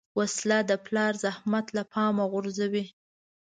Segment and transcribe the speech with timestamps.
[0.19, 2.85] وسله د پلار زحمت له پامه غورځوي